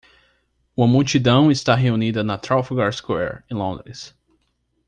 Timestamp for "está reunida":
1.51-2.23